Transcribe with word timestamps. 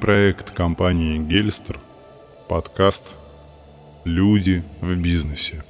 Проект 0.00 0.52
компании 0.52 1.18
«Гельстер», 1.18 1.80
подкаст 2.48 3.16
«Люди 4.04 4.62
в 4.80 4.94
бизнесе». 4.94 5.64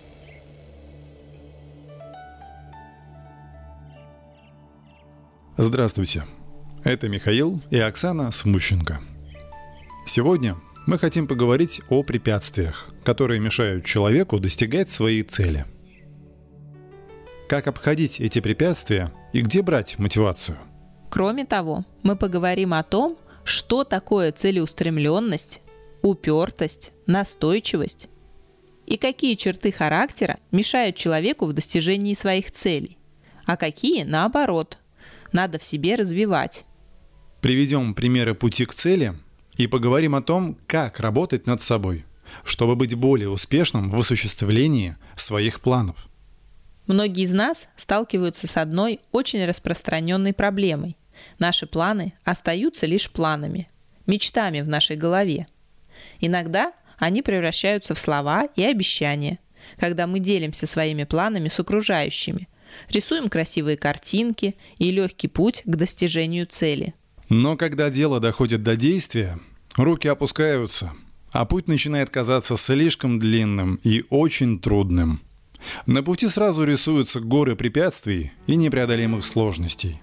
Здравствуйте, 5.56 6.24
это 6.84 7.08
Михаил 7.08 7.62
и 7.70 7.78
Оксана 7.78 8.30
Смущенко. 8.30 9.00
Сегодня 10.04 10.56
мы 10.86 10.98
хотим 10.98 11.26
поговорить 11.26 11.80
о 11.88 12.02
препятствиях, 12.02 12.90
которые 13.04 13.40
мешают 13.40 13.86
человеку 13.86 14.38
достигать 14.38 14.90
своей 14.90 15.22
цели. 15.22 15.64
Как 17.48 17.66
обходить 17.66 18.20
эти 18.20 18.40
препятствия 18.40 19.10
и 19.32 19.40
где 19.40 19.62
брать 19.62 19.98
мотивацию? 19.98 20.58
Кроме 21.08 21.46
того, 21.46 21.86
мы 22.02 22.14
поговорим 22.14 22.74
о 22.74 22.82
том, 22.82 23.16
что 23.48 23.82
такое 23.82 24.30
целеустремленность, 24.30 25.62
упертость, 26.02 26.92
настойчивость 27.06 28.08
и 28.86 28.98
какие 28.98 29.34
черты 29.36 29.72
характера 29.72 30.38
мешают 30.50 30.96
человеку 30.96 31.46
в 31.46 31.54
достижении 31.54 32.14
своих 32.14 32.50
целей, 32.50 32.98
а 33.46 33.56
какие, 33.56 34.02
наоборот, 34.02 34.78
надо 35.32 35.58
в 35.58 35.64
себе 35.64 35.94
развивать. 35.94 36.64
Приведем 37.40 37.94
примеры 37.94 38.34
пути 38.34 38.66
к 38.66 38.74
цели 38.74 39.14
и 39.56 39.66
поговорим 39.66 40.14
о 40.14 40.22
том, 40.22 40.58
как 40.66 41.00
работать 41.00 41.46
над 41.46 41.62
собой, 41.62 42.04
чтобы 42.44 42.76
быть 42.76 42.94
более 42.94 43.30
успешным 43.30 43.88
в 43.88 43.98
осуществлении 43.98 44.96
своих 45.16 45.60
планов. 45.60 46.08
Многие 46.86 47.24
из 47.24 47.32
нас 47.32 47.62
сталкиваются 47.76 48.46
с 48.46 48.58
одной 48.58 49.00
очень 49.10 49.44
распространенной 49.46 50.34
проблемой. 50.34 50.98
Наши 51.38 51.66
планы 51.66 52.14
остаются 52.24 52.86
лишь 52.86 53.10
планами, 53.10 53.68
мечтами 54.06 54.60
в 54.60 54.68
нашей 54.68 54.96
голове. 54.96 55.46
Иногда 56.20 56.72
они 56.98 57.22
превращаются 57.22 57.94
в 57.94 57.98
слова 57.98 58.48
и 58.56 58.62
обещания, 58.62 59.38
когда 59.78 60.06
мы 60.06 60.18
делимся 60.20 60.66
своими 60.66 61.04
планами 61.04 61.48
с 61.48 61.60
окружающими, 61.60 62.48
рисуем 62.90 63.28
красивые 63.28 63.76
картинки 63.76 64.56
и 64.78 64.90
легкий 64.90 65.28
путь 65.28 65.62
к 65.64 65.76
достижению 65.76 66.46
цели. 66.46 66.94
Но 67.28 67.56
когда 67.56 67.90
дело 67.90 68.20
доходит 68.20 68.62
до 68.62 68.76
действия, 68.76 69.38
руки 69.76 70.08
опускаются, 70.08 70.92
а 71.30 71.44
путь 71.44 71.68
начинает 71.68 72.10
казаться 72.10 72.56
слишком 72.56 73.18
длинным 73.18 73.76
и 73.84 74.04
очень 74.08 74.60
трудным– 74.60 75.20
на 75.86 76.02
пути 76.02 76.28
сразу 76.28 76.64
рисуются 76.64 77.20
горы 77.20 77.56
препятствий 77.56 78.32
и 78.46 78.56
непреодолимых 78.56 79.24
сложностей. 79.24 80.00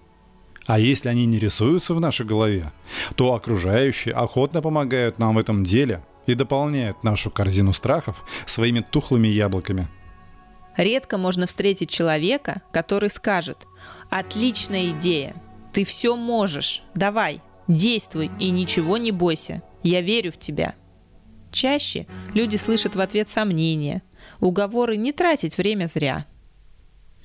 А 0.66 0.80
если 0.80 1.10
они 1.10 1.26
не 1.26 1.40
рисуются 1.40 1.94
в 1.94 2.00
нашей 2.00 2.26
голове, 2.26 2.72
то 3.16 3.34
окружающие 3.34 4.14
охотно 4.14 4.62
помогают 4.62 5.20
нам 5.20 5.36
в 5.36 5.38
этом 5.38 5.64
деле 5.64 6.04
и 6.26 6.34
дополняют 6.34 7.04
нашу 7.04 7.30
корзину 7.30 7.72
страхов 7.72 8.26
своими 8.48 8.80
тухлыми 8.80 9.28
яблоками. 9.28 9.88
Редко 10.76 11.18
можно 11.18 11.48
встретить 11.48 11.90
человека, 11.90 12.62
который 12.72 13.10
скажет 13.10 13.68
«Отличная 14.10 14.90
идея! 14.90 15.36
Ты 15.72 15.86
все 15.86 16.16
можешь! 16.16 16.84
Давай, 16.96 17.42
действуй 17.68 18.32
и 18.40 18.50
ничего 18.50 18.98
не 18.98 19.12
бойся! 19.12 19.62
Я 19.84 20.02
верю 20.02 20.32
в 20.32 20.38
тебя!» 20.38 20.74
Чаще 21.52 22.08
люди 22.34 22.58
слышат 22.58 22.96
в 22.96 23.00
ответ 23.00 23.30
сомнения– 23.30 24.02
уговоры 24.40 24.98
не 24.98 25.12
тратить 25.12 25.58
время 25.58 25.88
зря. 25.88 26.26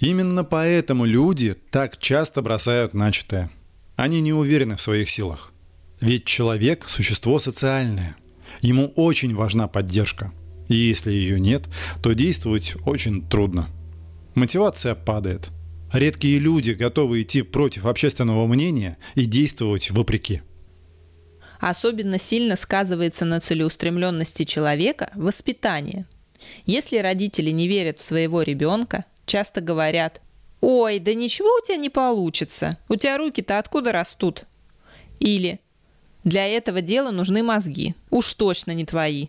Именно 0.01 0.45
поэтому 0.45 1.05
люди 1.05 1.55
так 1.71 1.99
часто 1.99 2.41
бросают 2.41 2.95
начатое. 2.95 3.51
Они 3.97 4.23
не 4.23 4.33
уверены 4.33 4.77
в 4.77 4.81
своих 4.81 5.11
силах. 5.11 5.53
Ведь 6.01 6.25
человек– 6.25 6.87
существо 6.89 7.39
социальное. 7.39 8.17
Ему 8.63 8.87
очень 8.97 9.35
важна 9.35 9.69
поддержка. 9.69 10.33
И 10.69 10.75
если 10.75 11.13
ее 11.13 11.39
нет, 11.39 11.69
то 12.03 12.15
действовать 12.15 12.77
очень 12.87 13.29
трудно. 13.29 13.69
Мотивация 14.35 14.95
падает. 14.95 15.51
Редкие 15.93 16.39
люди 16.39 16.71
готовы 16.71 17.21
идти 17.21 17.43
против 17.43 17.85
общественного 17.85 18.47
мнения 18.47 18.97
и 19.17 19.27
действовать 19.27 19.91
вопреки. 19.91 20.41
Особенно 21.59 22.19
сильно 22.19 22.57
сказывается 22.57 23.27
на 23.27 23.39
целеустремленности 23.41 24.45
человека 24.45 25.11
воспитание– 25.15 26.07
если 26.67 26.99
родители 26.99 27.51
не 27.51 27.69
верят 27.69 27.99
в 27.99 28.03
своего 28.03 28.43
ребенка, 28.43 29.05
часто 29.31 29.61
говорят 29.61 30.21
«Ой, 30.61 30.99
да 30.99 31.15
ничего 31.15 31.49
у 31.49 31.65
тебя 31.65 31.77
не 31.77 31.89
получится, 31.89 32.79
у 32.89 32.97
тебя 32.97 33.17
руки-то 33.17 33.59
откуда 33.59 33.93
растут?» 33.93 34.45
Или 35.21 35.61
«Для 36.25 36.47
этого 36.47 36.83
дела 36.83 37.13
нужны 37.13 37.43
мозги, 37.43 37.95
уж 38.11 38.35
точно 38.35 38.73
не 38.73 38.85
твои». 38.85 39.29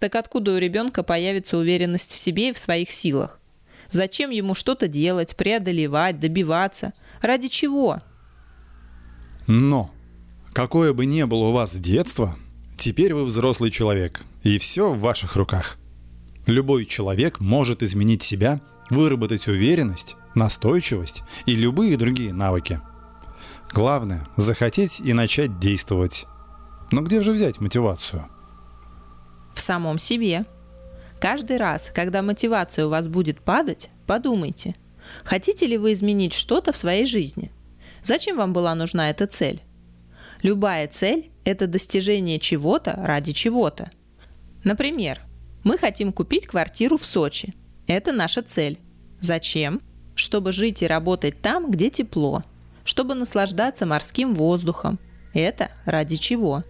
Так 0.00 0.14
откуда 0.14 0.54
у 0.54 0.58
ребенка 0.58 1.02
появится 1.02 1.58
уверенность 1.58 2.10
в 2.10 2.16
себе 2.16 2.50
и 2.50 2.52
в 2.52 2.58
своих 2.58 2.90
силах? 2.90 3.40
Зачем 3.88 4.30
ему 4.30 4.54
что-то 4.54 4.88
делать, 4.88 5.36
преодолевать, 5.36 6.18
добиваться? 6.18 6.92
Ради 7.22 7.48
чего? 7.48 8.00
Но, 9.46 9.90
какое 10.52 10.92
бы 10.92 11.06
ни 11.06 11.22
было 11.22 11.48
у 11.48 11.52
вас 11.52 11.76
детство, 11.76 12.36
теперь 12.76 13.14
вы 13.14 13.24
взрослый 13.24 13.70
человек, 13.70 14.22
и 14.42 14.58
все 14.58 14.90
в 14.92 15.00
ваших 15.00 15.36
руках– 15.36 15.76
Любой 16.46 16.86
человек 16.86 17.40
может 17.40 17.82
изменить 17.82 18.22
себя, 18.22 18.60
выработать 18.90 19.48
уверенность, 19.48 20.16
настойчивость 20.34 21.22
и 21.46 21.56
любые 21.56 21.96
другие 21.96 22.32
навыки. 22.32 22.80
Главное– 23.72 24.26
захотеть 24.36 25.00
и 25.00 25.12
начать 25.12 25.58
действовать. 25.58 26.26
Но 26.90 27.02
где 27.02 27.22
же 27.22 27.32
взять 27.32 27.60
мотивацию? 27.60 28.26
В 29.54 29.60
самом 29.60 29.98
себе. 29.98 30.44
Каждый 31.20 31.56
раз, 31.56 31.90
когда 31.94 32.22
мотивация 32.22 32.86
у 32.86 32.90
вас 32.90 33.08
будет 33.08 33.40
падать, 33.40 33.90
подумайте, 34.06 34.74
хотите 35.24 35.66
ли 35.66 35.78
вы 35.78 35.92
изменить 35.92 36.34
что-то 36.34 36.72
в 36.72 36.76
своей 36.76 37.06
жизни? 37.06 37.50
Зачем 38.02 38.36
вам 38.36 38.52
была 38.52 38.74
нужна 38.74 39.10
эта 39.10 39.26
цель? 39.26 39.62
Любая 40.42 40.86
цель– 40.86 41.30
это 41.44 41.66
достижение 41.66 42.38
чего-то 42.38 42.94
ради 42.96 43.32
чего-то. 43.32 43.90
Например, 44.62 45.20
мы 45.64 45.78
хотим 45.78 46.12
купить 46.12 46.46
квартиру 46.46 46.98
в 46.98 47.06
Сочи. 47.06 47.54
Это 47.86 48.12
наша 48.12 48.42
цель. 48.42 48.78
Зачем? 49.20 49.80
Чтобы 50.14 50.52
жить 50.52 50.82
и 50.82 50.86
работать 50.86 51.40
там, 51.40 51.70
где 51.70 51.90
тепло. 51.90 52.42
Чтобы 52.84 53.14
наслаждаться 53.14 53.86
морским 53.86 54.34
воздухом. 54.34 54.98
Это 55.34 55.70
ради 55.84 56.16
чего? 56.16 56.64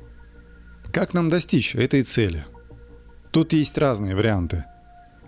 Как 0.93 1.15
нам 1.15 1.28
достичь 1.28 1.75
этой 1.75 2.03
цели? 2.03 2.44
Тут 3.31 3.53
есть 3.53 3.76
разные 3.78 4.15
варианты. 4.15 4.65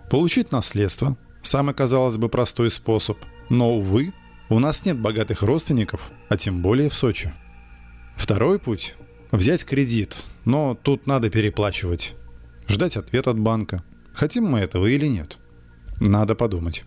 Получить 0.09 0.51
наследство– 0.51 1.17
самый, 1.43 1.75
казалось 1.75 2.17
бы, 2.17 2.29
простой 2.29 2.71
способ. 2.71 3.17
Но, 3.49 3.77
увы, 3.77 4.13
у 4.49 4.59
нас 4.59 4.85
нет 4.85 4.99
богатых 4.99 5.43
родственников, 5.43 6.11
а 6.27 6.37
тем 6.37 6.61
более 6.61 6.89
в 6.89 6.95
Сочи. 6.95 7.33
Второй 8.15 8.59
путь– 8.59 8.95
взять 9.31 9.63
кредит, 9.63 10.15
но 10.45 10.75
тут 10.75 11.07
надо 11.07 11.29
переплачивать 11.29 12.15
ждать 12.67 12.97
ответ 12.97 13.27
от 13.27 13.39
банка. 13.39 13.83
Хотим 14.13 14.45
мы 14.45 14.59
этого 14.59 14.87
или 14.87 15.07
нет? 15.07 15.37
Надо 15.99 16.35
подумать. 16.35 16.83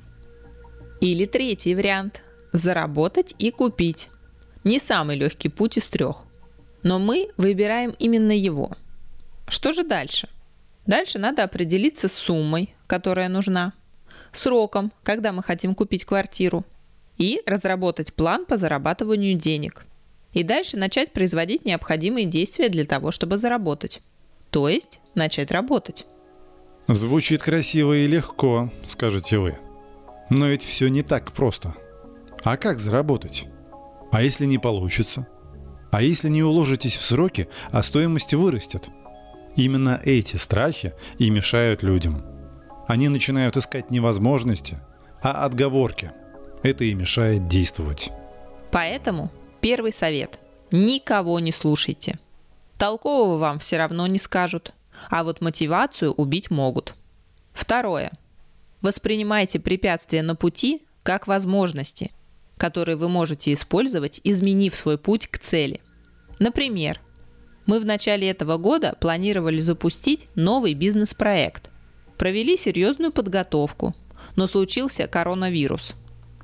Или 1.00 1.26
третий 1.26 1.74
вариант– 1.74 2.22
заработать 2.52 3.34
и 3.38 3.50
купить. 3.50 4.08
Не 4.64 4.78
самый 4.78 5.16
легкий 5.16 5.48
путь 5.48 5.78
из 5.78 5.88
трех. 5.90 6.24
Но 6.82 6.98
мы 6.98 7.28
выбираем 7.36 7.94
именно 7.98 8.32
его. 8.32 8.72
Что 9.48 9.72
же 9.72 9.84
дальше? 9.84 10.28
Дальше 10.86 11.18
надо 11.18 11.44
определиться 11.44 12.08
с 12.08 12.12
суммой, 12.12 12.74
которая 12.86 13.28
нужна, 13.28 13.72
сроком, 14.32 14.92
когда 15.02 15.32
мы 15.32 15.42
хотим 15.42 15.74
купить 15.74 16.04
квартиру, 16.04 16.64
и 17.18 17.42
разработать 17.46 18.14
план 18.14 18.46
по 18.46 18.56
зарабатыванию 18.56 19.38
денег. 19.38 19.84
И 20.32 20.42
дальше 20.42 20.76
начать 20.76 21.12
производить 21.12 21.64
необходимые 21.64 22.26
действия 22.26 22.68
для 22.68 22.84
того, 22.84 23.10
чтобы 23.12 23.36
заработать 23.38 24.00
то 24.52 24.68
есть 24.68 25.00
начать 25.14 25.50
работать. 25.50 26.06
Звучит 26.88 27.42
красиво 27.42 27.92
и 27.96 28.06
легко, 28.06 28.70
скажете 28.84 29.38
вы. 29.38 29.56
Но 30.30 30.48
ведь 30.48 30.64
все 30.64 30.88
не 30.88 31.02
так 31.02 31.32
просто. 31.32 31.74
А 32.44 32.56
как 32.56 32.78
заработать? 32.78 33.48
А 34.10 34.22
если 34.22 34.46
не 34.46 34.58
получится? 34.58 35.28
А 35.90 36.02
если 36.02 36.28
не 36.28 36.42
уложитесь 36.42 36.96
в 36.96 37.04
сроки, 37.04 37.48
а 37.70 37.82
стоимость 37.82 38.34
вырастет? 38.34 38.88
Именно 39.56 40.00
эти 40.04 40.36
страхи 40.36 40.94
и 41.18 41.30
мешают 41.30 41.82
людям. 41.82 42.24
Они 42.88 43.08
начинают 43.08 43.56
искать 43.56 43.90
невозможности, 43.90 44.78
а 45.22 45.44
отговорки. 45.44 46.12
Это 46.62 46.84
и 46.84 46.94
мешает 46.94 47.46
действовать. 47.46 48.10
Поэтому 48.70 49.30
первый 49.60 49.92
совет. 49.92 50.40
Никого 50.70 51.38
не 51.38 51.52
слушайте. 51.52 52.18
Толкового 52.78 53.36
вам 53.36 53.58
все 53.58 53.76
равно 53.76 54.06
не 54.06 54.18
скажут, 54.18 54.74
а 55.10 55.24
вот 55.24 55.40
мотивацию 55.40 56.12
убить 56.12 56.50
могут. 56.50 56.94
Второе. 57.52 58.12
Воспринимайте 58.80 59.60
препятствия 59.60 60.22
на 60.22 60.34
пути 60.34 60.82
как 61.02 61.26
возможности, 61.26 62.10
которые 62.56 62.96
вы 62.96 63.08
можете 63.08 63.52
использовать, 63.52 64.20
изменив 64.24 64.74
свой 64.74 64.98
путь 64.98 65.26
к 65.26 65.38
цели. 65.38 65.80
Например, 66.38 67.00
Мы 67.64 67.78
в 67.78 67.86
начале 67.86 68.28
этого 68.28 68.56
года 68.56 68.96
планировали 69.00 69.60
запустить 69.60 70.26
новый 70.34 70.74
бизнес-проект. 70.74 71.70
Провели 72.18 72.56
серьезную 72.56 73.12
подготовку, 73.12 73.94
но 74.36 74.46
случился 74.46 75.06
коронавирус, 75.06 75.94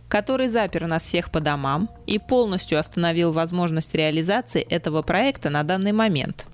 который 0.09 0.49
запер 0.49 0.87
нас 0.87 1.03
всех 1.05 1.33
по 1.33 1.41
домам 1.41 1.91
и 2.07 2.19
полностью 2.19 2.79
остановил 2.79 3.33
возможность 3.33 3.95
реализации 3.95 4.63
этого 4.63 5.03
проекта 5.03 5.51
на 5.51 5.65
данный 5.65 5.93
момент. 5.93 6.47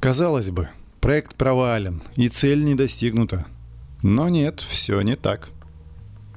Казалось 0.00 0.48
бы, 0.48 0.70
проект 1.02 1.34
провален 1.34 2.02
и 2.16 2.30
цель 2.30 2.64
не 2.64 2.74
достигнута. 2.74 3.46
Но 4.02 4.30
нет, 4.30 4.60
все 4.60 5.02
не 5.02 5.14
так. 5.14 5.50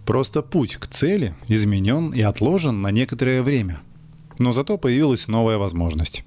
Просто 0.06 0.42
путь 0.42 0.76
к 0.76 0.88
цели 0.88 1.34
изменен 1.48 2.10
и 2.10 2.20
отложен 2.20 2.82
на 2.82 2.92
некоторое 2.92 3.42
время. 3.42 3.80
Но 4.38 4.52
зато 4.52 4.78
появилась 4.78 5.30
новая 5.30 5.58
возможность. 5.58 6.26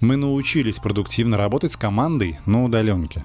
Мы 0.00 0.16
научились 0.16 0.80
продуктивно 0.80 1.36
работать 1.36 1.70
с 1.70 1.76
командой 1.76 2.40
на 2.46 2.64
удаленке. 2.64 3.22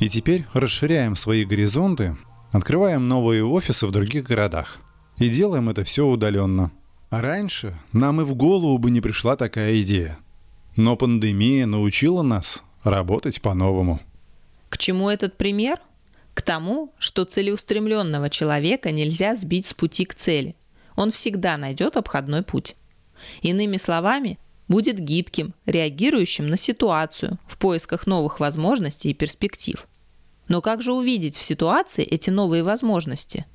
И 0.00 0.08
теперь 0.08 0.46
расширяем 0.54 1.14
свои 1.14 1.44
горизонты, 1.44 2.16
открываем 2.52 3.06
новые 3.06 3.44
офисы 3.44 3.86
в 3.86 3.90
других 3.90 4.24
городах. 4.24 4.78
И 5.18 5.28
делаем 5.28 5.68
это 5.68 5.84
все 5.84 6.06
удаленно. 6.06 6.70
А 7.10 7.20
раньше 7.20 7.74
нам 7.92 8.22
и 8.22 8.24
в 8.24 8.34
голову 8.34 8.78
бы 8.78 8.90
не 8.90 9.02
пришла 9.02 9.36
такая 9.36 9.78
идея. 9.82 10.18
Но 10.76 10.96
пандемия 10.96 11.66
научила 11.66 12.22
нас 12.22 12.62
работать 12.84 13.40
по-новому. 13.40 14.00
К 14.68 14.78
чему 14.78 15.08
этот 15.08 15.36
пример? 15.36 15.78
К 16.34 16.42
тому, 16.42 16.92
что 16.98 17.24
целеустремленного 17.24 18.28
человека 18.28 18.92
нельзя 18.92 19.34
сбить 19.36 19.66
с 19.66 19.74
пути 19.74 20.04
к 20.04 20.14
цели. 20.14 20.54
Он 20.94 21.10
всегда 21.10 21.56
найдет 21.56 21.96
обходной 21.96 22.42
путь. 22.42 22.76
Иными 23.40 23.78
словами, 23.78 24.38
будет 24.68 24.98
гибким, 24.98 25.54
реагирующим 25.64 26.48
на 26.48 26.56
ситуацию 26.56 27.38
в 27.46 27.56
поисках 27.58 28.06
новых 28.06 28.40
возможностей 28.40 29.10
и 29.10 29.14
перспектив. 29.14 29.86
Но 30.48 30.60
как 30.60 30.82
же 30.82 30.92
увидеть 30.92 31.36
в 31.36 31.42
ситуации 31.42 32.04
эти 32.04 32.30
новые 32.30 32.62
возможности? 32.62 33.46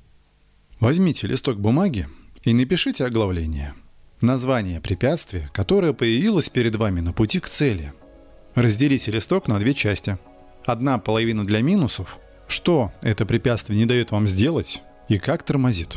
Возьмите 0.80 1.26
листок 1.26 1.58
бумаги 1.58 2.08
и 2.42 2.52
напишите 2.52 3.04
оглавление. 3.04 3.74
Название 4.22 4.80
препятствия, 4.80 5.50
которое 5.52 5.92
появилось 5.92 6.48
перед 6.48 6.76
вами 6.76 7.00
на 7.00 7.12
пути 7.12 7.40
к 7.40 7.48
цели. 7.48 7.92
Разделите 8.54 9.10
листок 9.10 9.48
на 9.48 9.58
две 9.58 9.74
части. 9.74 10.16
Одна 10.64 10.98
половина 10.98 11.44
для 11.44 11.60
минусов, 11.60 12.20
что 12.46 12.92
это 13.02 13.26
препятствие 13.26 13.76
не 13.76 13.84
дает 13.84 14.12
вам 14.12 14.28
сделать 14.28 14.80
и 15.08 15.18
как 15.18 15.42
тормозит. 15.42 15.96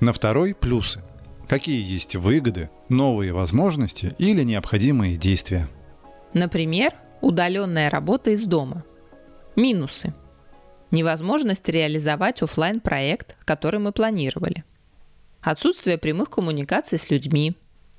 На 0.00 0.12
второй– 0.12 0.52
плюсы. 0.60 1.00
Какие 1.48 1.80
есть 1.80 2.16
выгоды, 2.16 2.70
новые 2.88 3.32
возможности 3.32 4.16
или 4.18 4.42
необходимые 4.42 5.16
действия. 5.16 5.68
Например, 6.34 6.92
удаленная 7.20 7.88
работа 7.88 8.32
из 8.32 8.46
дома. 8.46 8.84
Минусы. 9.54 10.12
Невозможность 10.90 11.68
реализовать 11.68 12.42
офлайн 12.42 12.80
проект 12.80 13.36
который 13.44 13.78
мы 13.78 13.92
планировали. 13.92 14.64
Отсутствие 15.40 15.98
прямых 15.98 16.30
коммуникаций 16.30 16.98
с 16.98 17.10
людьми 17.10 17.56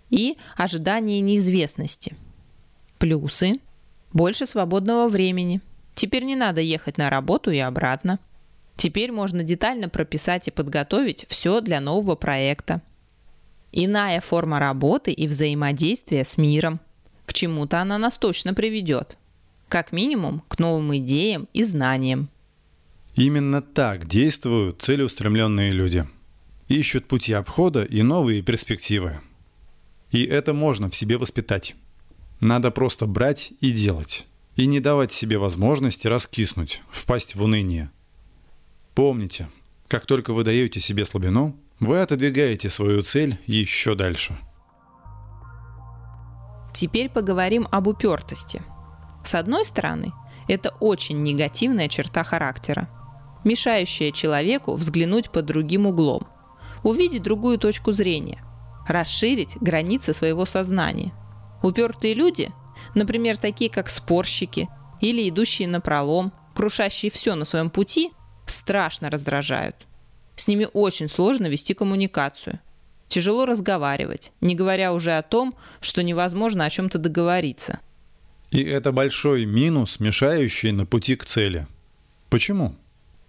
и 0.10 0.38
ожидание 0.56 1.20
неизвестности. 1.22 2.16
Плюсы. 2.98 3.60
Больше 4.12 4.46
свободного 4.46 5.08
времени– 5.08 5.62
Теперь 6.00 6.24
не 6.24 6.38
надо 6.38 6.62
ехать 6.62 6.98
на 6.98 7.10
работу 7.10 7.52
и 7.52 7.58
обратно. 7.58 8.20
Теперь 8.78 9.12
можно 9.12 9.44
детально 9.44 9.90
прописать 9.90 10.48
и 10.48 10.52
подготовить 10.52 11.26
все 11.28 11.60
для 11.60 11.82
нового 11.82 12.16
проекта. 12.16 12.82
Иная 13.74 14.22
форма 14.22 14.60
работы 14.60 15.12
и 15.12 15.28
взаимодействия 15.28 16.24
с 16.24 16.38
миром. 16.38 16.80
К 17.26 17.34
чему-то 17.34 17.82
она 17.82 17.98
нас 17.98 18.18
точно 18.18 18.54
приведет. 18.54 19.18
Как 19.68 19.92
минимум, 19.92 20.42
к 20.48 20.58
новым 20.58 20.96
идеям 20.96 21.50
и 21.52 21.66
знаниям. 21.66 22.30
Именно 23.16 23.62
так 23.62 24.08
действуют 24.08 24.82
целеустремленные 24.82 25.72
люди. 25.72 26.08
Ищут 26.70 27.08
пути 27.08 27.34
обхода 27.34 27.84
и 27.84 28.04
новые 28.04 28.42
перспективы. 28.42 29.20
И 30.12 30.24
это 30.24 30.54
можно 30.54 30.90
в 30.90 30.96
себе 30.96 31.18
воспитать. 31.18 31.76
Надо 32.40 32.72
просто 32.72 33.06
брать 33.08 33.52
и 33.60 33.72
делать 33.72 34.28
и 34.56 34.66
не 34.66 34.80
давать 34.80 35.12
себе 35.12 35.38
возможности 35.38 36.08
раскиснуть, 36.08 36.82
впасть 36.92 37.36
в 37.36 37.42
уныние. 37.42 37.92
Помните, 38.94 39.48
как 39.88 40.06
только 40.06 40.34
вы 40.34 40.44
даете 40.44 40.82
себе 40.82 41.06
слабину, 41.06 41.56
вы 41.80 42.02
отодвигаете 42.02 42.70
свою 42.70 43.02
цель 43.02 43.40
еще 43.46 43.96
дальше. 43.96 44.38
Теперь 46.74 47.10
поговорим 47.10 47.68
об 47.72 47.88
упертости. 47.88 48.62
С 49.24 49.34
одной 49.34 49.66
стороны, 49.66 50.12
это 50.48 50.72
очень 50.82 51.24
негативная 51.24 51.88
черта 51.88 52.24
характера, 52.24 52.90
мешающая 53.46 54.12
человеку 54.12 54.76
взглянуть 54.76 55.32
под 55.32 55.46
другим 55.46 55.88
углом, 55.88 56.28
увидеть 56.84 57.24
другую 57.24 57.58
точку 57.58 57.92
зрения, 57.92 58.44
расширить 58.88 59.58
границы 59.62 60.14
своего 60.14 60.46
сознания. 60.46 61.14
Упертые 61.62 62.14
люди 62.14 62.52
Например, 62.96 63.38
такие 63.38 63.70
как 63.70 63.90
спорщики 63.90 64.68
или 65.02 65.28
идущие 65.30 65.68
на 65.68 65.82
пролом, 65.82 66.34
крушащие 66.56 67.12
все 67.12 67.36
на 67.36 67.46
своем 67.46 67.70
пути, 67.70 68.12
страшно 68.46 69.10
раздражают. 69.10 69.76
С 70.36 70.48
ними 70.48 70.68
очень 70.74 71.10
сложно 71.10 71.48
вести 71.48 71.74
коммуникацию. 71.74 72.60
Тяжело 73.08 73.46
разговаривать, 73.46 74.32
не 74.40 74.56
говоря 74.56 74.94
уже 74.94 75.18
о 75.18 75.24
том, 75.24 75.56
что 75.82 76.04
невозможно 76.04 76.66
о 76.66 76.70
чем-то 76.70 76.98
договориться. 76.98 77.80
И 78.52 78.64
это 78.64 78.92
большой 78.92 79.46
минус, 79.46 80.00
мешающий 80.00 80.72
на 80.72 80.86
пути 80.86 81.16
к 81.16 81.26
цели. 81.26 81.68
Почему? 82.30 82.76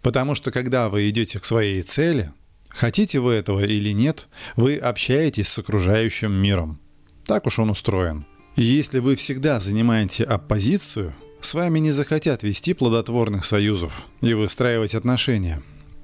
Потому 0.03 0.35
что 0.35 0.51
когда 0.51 0.89
вы 0.89 1.09
идете 1.09 1.41
к 1.41 1.45
своей 1.45 1.83
цели, 1.83 2.31
хотите 2.71 3.21
вы 3.21 3.35
этого 3.35 3.65
или 3.65 3.91
нет, 3.91 4.29
вы 4.57 4.77
общаетесь 4.77 5.49
с 5.49 5.59
окружающим 5.59 6.33
миром. 6.33 6.81
Так 7.25 7.47
уж 7.47 7.59
он 7.59 7.71
устроен. 7.71 8.27
И 8.57 8.63
если 8.63 8.99
вы 8.99 9.15
всегда 9.15 9.61
занимаете 9.61 10.25
оппозицию, 10.25 11.15
с 11.41 11.55
вами 11.55 11.79
не 11.79 11.93
захотят 11.93 12.43
вести 12.43 12.75
плодотворных 12.75 13.45
союзов 13.45 14.09
и 14.21 14.35
выстраивать 14.35 14.95
отношения. 14.95 15.63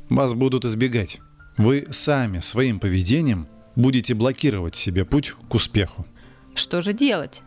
Вас 0.08 0.34
будут 0.34 0.64
избегать. 0.64 1.20
Вы 1.56 1.86
сами 1.90 2.40
своим 2.40 2.78
поведением 2.78 3.48
будете 3.74 4.14
блокировать 4.14 4.76
себе 4.76 5.04
путь 5.04 5.34
к 5.48 5.55
успеху. 5.55 6.06
Что 6.55 6.81
же 6.81 6.93
делать? 6.93 7.43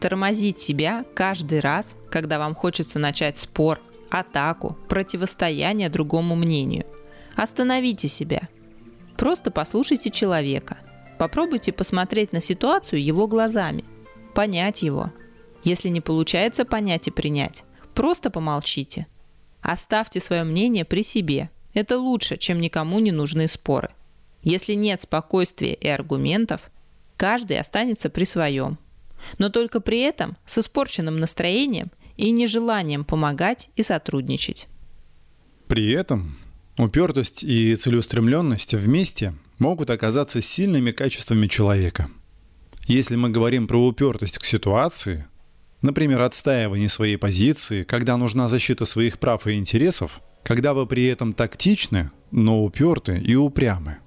Тормозить 0.00 0.60
себя 0.60 1.04
каждый 1.14 1.60
раз, 1.60 1.94
когда 2.10 2.38
вам 2.38 2.54
хочется 2.54 2.98
начать 2.98 3.38
спор, 3.38 3.80
атаку, 4.10 4.76
противостояние 4.88 5.88
другому 5.88 6.36
мнению. 6.36 6.86
Остановите 7.36 8.08
себя. 8.08 8.48
Просто 9.16 9.50
послушайте 9.50 10.10
человека. 10.10 10.78
Попробуйте 11.18 11.72
посмотреть 11.72 12.32
на 12.32 12.40
ситуацию 12.40 13.02
его 13.02 13.26
глазами– 13.26 13.84
понять 14.34 14.82
его. 14.82 15.12
Если 15.62 15.88
не 15.88 16.00
получается 16.00 16.64
понять 16.64 17.08
и 17.08 17.10
принять, 17.10 17.64
просто 17.94 18.30
помолчите. 18.30 19.06
Оставьте 19.62 20.20
свое 20.20 20.44
мнение 20.44 20.84
при 20.84 21.02
себе. 21.02 21.50
Это 21.72 21.98
лучше, 21.98 22.36
чем 22.36 22.60
никому 22.60 22.98
не 22.98 23.12
нужны 23.12 23.48
споры. 23.48 23.90
Если 24.42 24.74
нет 24.74 25.00
спокойствия 25.00 25.72
и 25.72 25.88
аргументов, 25.88 26.70
каждый 27.16 27.58
останется 27.58 28.10
при 28.10 28.24
своем. 28.24 28.78
Но 29.38 29.48
только 29.48 29.80
при 29.80 30.00
этом 30.00 30.36
с 30.44 30.58
испорченным 30.58 31.16
настроением 31.16 31.90
и 32.18 32.30
нежеланием 32.30 33.04
помогать 33.04 33.70
и 33.74 33.82
сотрудничать. 33.82 34.68
При 35.66 35.90
этом 35.92 36.36
упертость 36.76 37.42
и 37.42 37.74
целеустремленность 37.76 38.74
вместе 38.74 39.34
могут 39.58 39.90
оказаться 39.90 40.42
сильными 40.42 40.90
качествами 40.90 41.46
человека– 41.46 42.08
если 42.86 43.16
мы 43.16 43.30
говорим 43.30 43.66
про 43.66 43.78
упертость 43.78 44.38
к 44.38 44.44
ситуации, 44.44 45.26
например, 45.80 46.20
отстаивание 46.20 46.90
своей 46.90 47.16
позиции, 47.16 47.82
когда 47.82 48.18
нужна 48.18 48.48
защита 48.50 48.84
своих 48.84 49.18
прав 49.18 49.46
и 49.46 49.54
интересов, 49.54 50.20
когда 50.42 50.74
вы 50.74 50.86
при 50.86 51.06
этом 51.06 51.32
тактичны, 51.32 52.10
но 52.30 52.62
уперты 52.62 53.18
и 53.18 53.34
упрямы. 53.36 53.98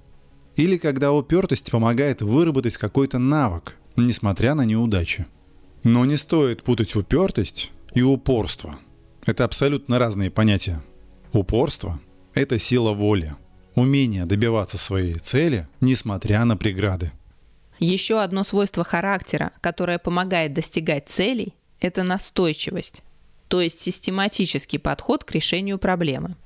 Или 0.54 0.76
когда 0.76 1.12
упертость 1.12 1.72
помогает 1.72 2.22
выработать 2.22 2.76
какой-то 2.76 3.18
навык, 3.18 3.74
несмотря 3.96 4.54
на 4.54 4.64
неудачи. 4.64 5.26
Но 5.82 6.04
не 6.04 6.16
стоит 6.16 6.62
путать 6.62 6.94
упертость 6.94 7.72
и 7.94 8.02
упорство. 8.02 8.76
Это 9.26 9.44
абсолютно 9.44 9.98
разные 9.98 10.30
понятия. 10.30 10.84
Упорство– 11.32 12.00
это 12.38 12.58
сила 12.58 12.92
воли, 12.92 13.34
умение 13.74 14.24
добиваться 14.24 14.78
своей 14.78 15.14
цели, 15.14 15.68
несмотря 15.80 16.44
на 16.44 16.56
преграды. 16.56 17.12
Еще 17.78 18.20
одно 18.20 18.44
свойство 18.44 18.84
характера, 18.84 19.52
которое 19.60 19.98
помогает 19.98 20.52
достигать 20.52 21.08
целей, 21.08 21.54
это 21.80 22.02
настойчивость, 22.02 23.02
то 23.48 23.60
есть 23.60 23.80
систематический 23.80 24.78
подход 24.78 25.24
к 25.24 25.30
решению 25.32 25.78
проблемы. 25.78 26.36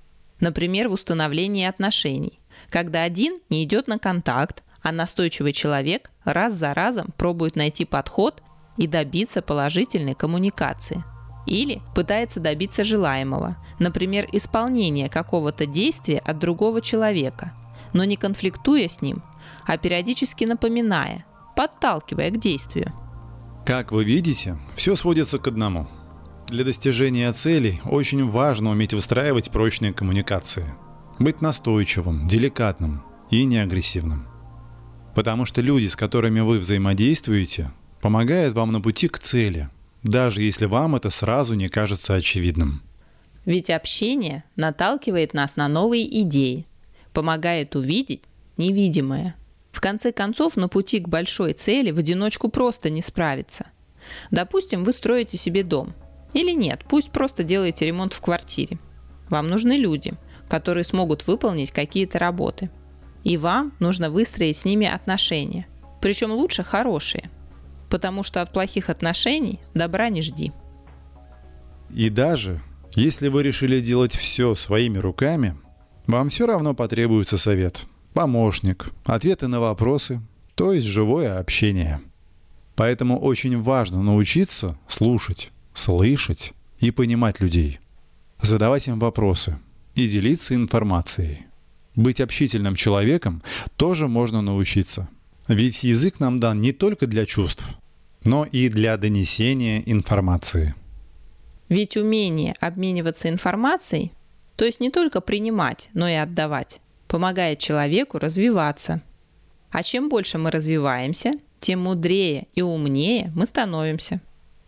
Например, 0.41 0.89
в 0.89 0.93
установлении 0.93 1.67
отношений, 1.67 2.41
когда 2.69 3.03
один 3.03 3.39
не 3.49 3.65
идет 3.65 3.87
на 3.87 3.99
контакт, 3.99 4.63
а 4.83 4.93
настойчивый 4.93 5.53
человек 5.53 6.11
раз 6.25 6.55
за 6.55 6.75
разом 6.75 7.13
пробует 7.17 7.55
найти 7.55 7.85
подход 7.85 8.43
и 8.77 8.87
добиться 8.87 9.41
положительной 9.43 10.15
коммуникации. 10.15 11.05
Или 11.47 11.83
пытается 11.95 12.41
добиться 12.41 12.85
желаемого, 12.85 13.57
например, 13.79 14.29
исполнения 14.33 15.09
какого-то 15.09 15.67
действия 15.67 16.19
от 16.19 16.39
другого 16.39 16.81
человека, 16.81 17.53
но 17.93 18.05
не 18.05 18.17
конфликтуя 18.17 18.89
с 18.89 19.03
ним, 19.03 19.23
а 19.67 19.77
периодически 19.77 20.45
напоминая, 20.45 21.25
подталкивая 21.57 22.31
к 22.31 22.39
действию. 22.39 22.93
Как 23.67 23.93
вы 23.93 24.05
видите, 24.05 24.59
все 24.77 24.97
сводится 24.97 25.39
к 25.39 25.47
одному. 25.47 25.89
Для 26.49 26.65
достижения 26.65 27.33
целей 27.33 27.81
очень 27.85 28.29
важно 28.29 28.71
уметь 28.71 28.93
выстраивать 28.93 29.51
прочные 29.51 29.93
коммуникации. 29.93 30.67
Быть 31.19 31.41
настойчивым, 31.41 32.27
деликатным 32.27 33.03
и 33.31 33.45
неагрессивным. 33.45 34.27
Потому 35.15 35.47
что 35.47 35.61
люди, 35.61 35.89
с 35.89 35.97
которыми 35.97 36.41
вы 36.41 36.59
взаимодействуете, 36.59 37.71
помогают 38.01 38.55
вам 38.55 38.73
на 38.73 38.81
пути 38.81 39.09
к 39.09 39.19
цели, 39.19 39.69
даже 40.03 40.43
если 40.43 40.67
вам 40.67 40.97
это 40.97 41.11
сразу 41.11 41.55
не 41.55 41.69
кажется 41.69 42.15
очевидным. 42.15 42.83
Ведь 43.45 43.71
общение 43.71 44.45
наталкивает 44.57 45.35
нас 45.35 45.57
на 45.57 45.69
новые 45.69 46.23
идеи, 46.23 46.67
помогает 47.13 47.75
увидеть 47.75 48.23
невидимое. 48.57 49.35
В 49.73 49.81
конце 49.81 50.13
концов, 50.13 50.57
на 50.57 50.69
пути 50.69 51.01
к 51.01 51.09
большой 51.09 51.53
цели 51.55 51.91
в 51.91 51.99
одиночку 51.99 52.49
просто 52.49 52.91
не 52.91 53.03
справиться. 53.03 53.67
Допустим, 54.31 54.85
вы 54.85 54.93
строите 54.93 55.37
себе 55.39 55.63
дом. 55.63 55.95
Или 56.35 56.53
нет, 56.53 56.85
пусть 56.89 57.11
просто 57.11 57.43
делаете 57.43 57.87
ремонт 57.87 58.13
в 58.13 58.21
квартире. 58.21 58.79
Вам 59.29 59.49
нужны 59.49 59.73
люди, 59.73 60.15
которые 60.49 60.85
смогут 60.85 61.27
выполнить 61.27 61.73
какие-то 61.73 62.19
работы. 62.19 62.71
И 63.25 63.37
вам 63.37 63.73
нужно 63.79 64.11
выстроить 64.11 64.57
с 64.57 64.65
ними 64.65 64.87
отношения. 64.87 65.67
Причем 66.01 66.33
лучше 66.33 66.63
хорошие. 66.63 67.31
Потому 67.93 68.23
что 68.23 68.41
от 68.41 68.51
плохих 68.55 68.89
отношений 68.89 69.61
добра 69.75 70.09
не 70.09 70.23
жди. 70.23 70.51
И 71.95 72.09
даже 72.09 72.63
если 72.95 73.29
вы 73.29 73.43
решили 73.43 73.81
делать 73.81 74.17
все 74.17 74.55
своими 74.55 74.97
руками, 74.97 75.55
вам 76.07 76.31
все 76.31 76.47
равно 76.47 76.73
потребуется 76.73 77.37
совет, 77.37 77.83
помощник, 78.15 78.87
ответы 79.05 79.47
на 79.47 79.61
вопросы, 79.61 80.23
то 80.55 80.73
есть 80.73 80.87
живое 80.87 81.39
общение. 81.39 82.01
Поэтому 82.77 83.21
очень 83.21 83.61
важно 83.61 84.03
научиться 84.03 84.79
слушать, 84.89 85.53
слышать 85.75 86.55
и 86.79 86.91
понимать 86.93 87.41
людей, 87.41 87.79
задавать 88.41 88.89
им 88.89 89.01
вопросы 89.01 89.59
и 89.95 90.09
делиться 90.09 90.55
информацией. 90.55 91.41
Быть 91.95 92.23
общительным 92.23 92.75
человеком 92.75 93.43
тоже 93.77 94.09
можно 94.09 94.41
научиться. 94.41 95.11
Ведь 95.47 95.83
язык 95.83 96.21
нам 96.21 96.41
дан 96.41 96.59
не 96.59 96.73
только 96.73 97.07
для 97.07 97.27
чувств, 97.27 97.67
но 98.25 98.45
и 98.45 98.69
для 98.69 98.97
донесения 98.97 99.83
информации. 99.87 100.75
Ведь 101.69 101.97
умение 101.97 102.55
обмениваться 102.61 103.29
информацией 103.29 104.13
то 104.57 104.65
есть 104.65 104.81
не 104.81 104.91
только 104.91 105.21
принимать, 105.21 105.91
но 105.95 106.09
и 106.09 106.15
отдавать, 106.15 106.81
помогает 107.09 107.59
человеку 107.59 108.19
развиваться. 108.19 109.03
А 109.71 109.83
чем 109.83 110.09
больше 110.09 110.39
мы 110.39 110.51
развиваемся, 110.51 111.33
тем 111.61 111.81
мудрее 111.81 112.47
и 112.55 112.63
умнее 112.63 113.33
мы 113.35 113.47
становимся. 113.47 114.21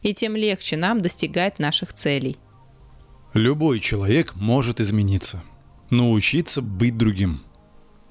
И 0.03 0.15
тем 0.15 0.37
легче 0.37 0.77
нам 0.77 1.01
достигать 1.01 1.59
наших 1.59 1.93
целей. 1.93 2.37
Любой 3.35 3.81
человек 3.81 4.35
может 4.35 4.81
измениться, 4.81 5.43
научиться 5.91 6.63
быть 6.63 6.97
другим. 6.97 7.43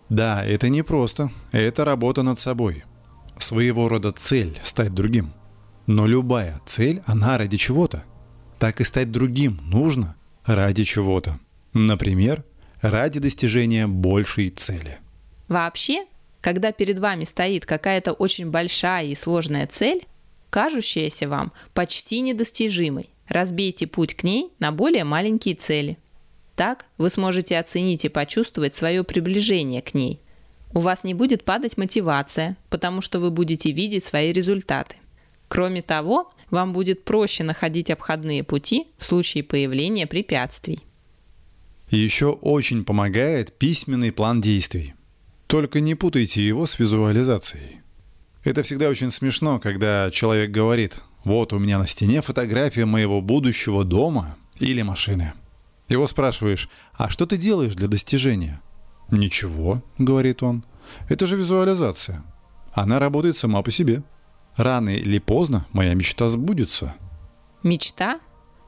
Да, 0.09 0.43
это 0.45 0.69
не 0.69 0.83
просто, 0.83 1.31
это 1.51 1.85
работа 1.85 2.23
над 2.23 2.39
собой. 2.39 2.83
Своего 3.37 3.87
рода 3.87 4.11
цель– 4.11 4.59
стать 4.63 4.93
другим. 4.93 5.33
Но 5.87 6.07
любая 6.07 6.61
цель, 6.65 7.01
она 7.05 7.37
ради 7.37 7.57
чего-то. 7.57 8.03
Так 8.59 8.79
и 8.79 8.83
стать 8.83 9.11
другим 9.11 9.59
нужно 9.63 10.15
ради 10.45 10.83
чего-то. 10.83 11.39
Например, 11.73 12.43
ради 12.81 13.19
достижения 13.19 13.87
большей 13.87 14.49
цели. 14.49 14.99
Вообще, 15.47 16.05
когда 16.41 16.71
перед 16.71 16.99
вами 16.99 17.25
стоит 17.25 17.65
какая-то 17.65 18.13
очень 18.13 18.49
большая 18.51 19.05
и 19.05 19.15
сложная 19.15 19.67
цель, 19.67 20.05
кажущаяся 20.49 21.27
вам 21.27 21.51
почти 21.73 22.21
недостижимой, 22.21 23.09
разбейте 23.27 23.87
путь 23.87 24.15
к 24.15 24.23
ней 24.23 24.51
на 24.59 24.71
более 24.71 25.03
маленькие 25.03 25.55
цели. 25.55 25.97
Так 26.55 26.85
вы 26.97 27.09
сможете 27.09 27.57
оценить 27.57 28.05
и 28.05 28.09
почувствовать 28.09 28.75
свое 28.75 29.03
приближение 29.03 29.81
к 29.81 29.93
ней. 29.93 30.21
У 30.73 30.79
вас 30.79 31.03
не 31.03 31.13
будет 31.13 31.45
падать 31.45 31.77
мотивация, 31.77 32.57
потому 32.69 33.01
что 33.01 33.19
вы 33.19 33.29
будете 33.29 33.71
видеть 33.71 34.03
свои 34.03 34.31
результаты. 34.31 34.95
Кроме 35.47 35.83
того, 35.83 36.31
вам 36.49 36.73
будет 36.73 37.03
проще 37.05 37.43
находить 37.43 37.91
обходные 37.91 38.43
пути 38.43 38.87
в 38.97 39.05
случае 39.05 39.43
появления 39.43 40.07
препятствий. 40.07 40.79
Еще 41.89 42.29
очень 42.29 42.85
помогает 42.85 43.53
письменный 43.53 44.11
план 44.11 44.41
действий. 44.41 44.95
Только 45.45 45.79
не 45.79 45.93
путайте 45.93 46.45
его 46.45 46.65
с 46.65 46.79
визуализацией. 46.79 47.81
Это 48.43 48.63
всегда 48.63 48.89
очень 48.89 49.11
смешно, 49.11 49.59
когда 49.59 50.09
человек 50.11 50.49
говорит 50.49 50.97
«Вот 51.23 51.53
у 51.53 51.59
меня 51.59 51.77
на 51.77 51.87
стене 51.87 52.23
фотография 52.23 52.85
моего 52.85 53.21
будущего 53.21 53.83
дома 53.83 54.37
или 54.59 54.81
машины». 54.81 55.33
Его 55.87 56.07
спрашиваешь 56.07 56.67
«А 56.93 57.09
что 57.09 57.27
ты 57.27 57.37
делаешь 57.37 57.75
для 57.75 57.87
достижения?» 57.87 58.59
«Ничего»,— 59.11 59.81
говорит 59.97 60.43
он. 60.43 60.65
«Это 61.09 61.27
же 61.27 61.35
визуализация. 61.35 62.23
Она 62.73 62.99
работает 62.99 63.37
сама 63.37 63.61
по 63.61 63.71
себе. 63.71 64.03
Рано 64.55 64.89
или 64.89 65.19
поздно 65.19 65.65
моя 65.71 65.93
мечта 65.93 66.29
сбудется». 66.29 66.95
Мечта? 67.63 68.19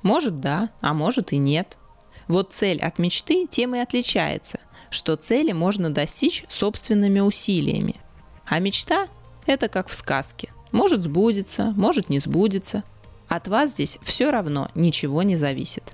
Может 0.03 0.39
да, 0.39 0.69
а 0.81 0.93
может 0.93 1.33
и 1.33 1.37
нет– 1.37 1.77
вот 2.27 2.53
цель 2.53 2.81
от 2.81 2.97
мечты 2.99 3.47
тем 3.47 3.75
и 3.75 3.79
отличается, 3.79 4.59
что 4.89 5.15
цели 5.15 5.51
можно 5.51 5.91
достичь 5.91 6.43
собственными 6.49 7.19
усилиями. 7.19 7.95
А 8.47 8.59
мечта– 8.59 9.07
это 9.45 9.67
как 9.67 9.87
в 9.87 9.93
сказке. 9.93 10.51
Может 10.71 11.03
сбудется, 11.03 11.73
может 11.77 12.09
не 12.09 12.19
сбудется. 12.19 12.83
От 13.27 13.47
вас 13.47 13.71
здесь 13.71 13.99
все 14.01 14.31
равно 14.31 14.69
ничего 14.75 15.23
не 15.23 15.35
зависит. 15.35 15.93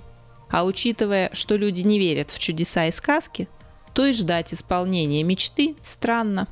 А 0.49 0.65
учитывая, 0.65 1.29
что 1.33 1.55
люди 1.55 1.81
не 1.81 1.99
верят 1.99 2.29
в 2.29 2.39
чудеса 2.39 2.87
и 2.87 2.91
сказки, 2.91 3.47
то 3.93 4.05
и 4.05 4.13
ждать 4.13 4.53
исполнения 4.53 5.23
мечты 5.23 5.75
странно. 5.81 6.47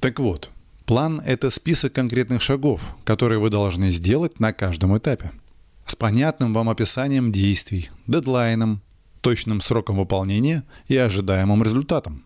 Так 0.00 0.18
вот, 0.18 0.50
план– 0.86 1.20
это 1.26 1.50
список 1.50 1.92
конкретных 1.92 2.42
шагов, 2.42 2.96
которые 3.04 3.38
вы 3.38 3.50
должны 3.50 3.90
сделать 3.90 4.40
на 4.40 4.52
каждом 4.52 4.96
этапе– 4.96 5.30
с 5.86 5.96
понятным 5.96 6.54
вам 6.54 6.70
описанием 6.70 7.30
действий, 7.30 7.90
дедлайном, 8.06 8.80
точным 9.20 9.60
сроком 9.60 9.98
выполнения 9.98 10.64
и 10.88 10.96
ожидаемым 10.96 11.62
результатом. 11.62 12.24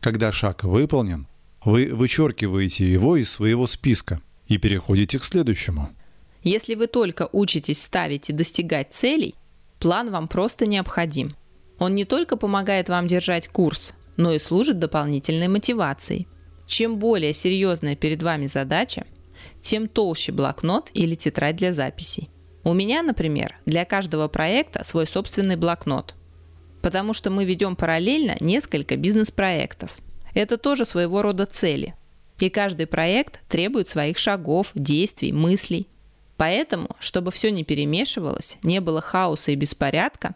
Когда 0.00 0.32
шаг 0.32 0.64
выполнен, 0.64 1.26
вы 1.64 1.94
вычеркиваете 1.94 2.90
его 2.90 3.16
из 3.16 3.30
своего 3.30 3.66
списка 3.66 4.20
и 4.48 4.58
переходите 4.58 5.18
к 5.18 5.24
следующему. 5.24 5.90
Если 6.42 6.74
вы 6.74 6.86
только 6.86 7.28
учитесь 7.32 7.82
ставить 7.82 8.28
и 8.28 8.34
достигать 8.34 8.92
целей, 8.92 9.34
план 9.78 10.10
вам 10.10 10.28
просто 10.28 10.66
необходим. 10.66 11.30
Он 11.78 11.94
не 11.94 12.04
только 12.04 12.36
помогает 12.36 12.88
вам 12.88 13.06
держать 13.06 13.48
курс, 13.48 13.92
но 14.16 14.32
и 14.32 14.38
служит 14.38 14.78
дополнительной 14.78 15.48
мотивацией. 15.48 16.28
Чем 16.66 16.98
более 16.98 17.34
серьезная 17.34 17.96
перед 17.96 18.22
вами 18.22 18.46
задача, 18.46 19.06
тем 19.60 19.88
толще 19.88 20.32
блокнот 20.32 20.90
или 20.94 21.14
тетрадь 21.14 21.56
для 21.56 21.72
записей. 21.72 22.30
У 22.62 22.72
меня, 22.72 23.02
например, 23.02 23.56
для 23.66 23.84
каждого 23.84 24.28
проекта 24.28 24.84
свой 24.84 25.06
собственный 25.06 25.56
блокнот, 25.56 26.14
потому 26.80 27.12
что 27.12 27.30
мы 27.30 27.44
ведем 27.44 27.76
параллельно 27.76 28.36
несколько 28.40 28.96
бизнес-проектов. 28.96 29.98
Это 30.34 30.56
тоже 30.56 30.84
своего 30.84 31.22
рода 31.22 31.44
цели. 31.44 31.94
И 32.38 32.50
каждый 32.50 32.86
проект 32.86 33.40
требует 33.48 33.88
своих 33.88 34.18
шагов, 34.18 34.70
действий, 34.74 35.32
мыслей. 35.32 35.86
Поэтому, 36.36 36.96
чтобы 36.98 37.30
все 37.30 37.50
не 37.50 37.64
перемешивалось, 37.64 38.58
не 38.62 38.80
было 38.80 39.00
хаоса 39.00 39.52
и 39.52 39.56
беспорядка, 39.56 40.34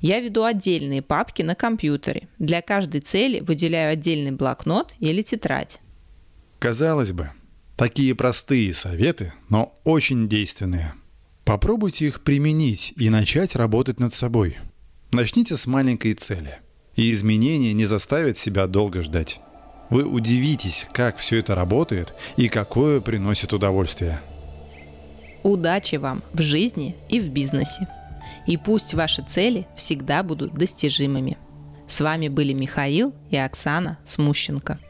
я 0.00 0.20
веду 0.20 0.44
отдельные 0.44 1.02
папки 1.02 1.42
на 1.42 1.54
компьютере. 1.54 2.28
Для 2.38 2.62
каждой 2.62 3.00
цели 3.00 3.40
выделяю 3.40 3.92
отдельный 3.92 4.32
блокнот 4.32 4.94
или 5.00 5.22
тетрадь. 5.22 5.80
Казалось 6.58 7.12
бы, 7.12 7.30
такие 7.76 8.14
простые 8.14 8.74
советы, 8.74 9.32
но 9.48 9.74
очень 9.84 10.28
действенные– 10.28 10.94
Попробуйте 11.50 12.06
их 12.06 12.20
применить 12.20 12.92
и 12.96 13.10
начать 13.10 13.56
работать 13.56 13.98
над 13.98 14.14
собой. 14.14 14.56
Начните 15.10 15.56
с 15.56 15.66
маленькой 15.66 16.14
цели. 16.14 16.60
И 16.94 17.10
изменения 17.10 17.72
не 17.72 17.86
заставят 17.86 18.38
себя 18.38 18.68
долго 18.68 19.02
ждать. 19.02 19.40
Вы 19.90 20.04
удивитесь, 20.04 20.86
как 20.92 21.16
все 21.16 21.38
это 21.38 21.56
работает 21.56 22.14
и 22.36 22.48
какое 22.48 23.00
приносит 23.00 23.52
удовольствие. 23.52 24.20
Удачи 25.42 25.96
вам 25.96 26.22
в 26.32 26.40
жизни 26.40 26.94
и 27.08 27.18
в 27.18 27.30
бизнесе. 27.30 27.88
И 28.50 28.56
пусть 28.56 28.94
ваши 28.94 29.22
цели 29.22 29.68
всегда 29.76 30.24
будут 30.24 30.54
достижимыми. 30.54 31.38
С 31.86 32.00
вами 32.00 32.26
были 32.26 32.52
Михаил 32.52 33.14
и 33.30 33.36
Оксана 33.36 33.98
Смущенко. 34.02 34.80